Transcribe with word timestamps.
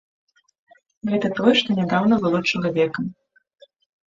Гэта 1.11 1.27
тое, 1.39 1.53
што 1.59 1.69
нядаўна 1.81 2.19
было 2.25 2.37
чалавекам! 2.53 3.05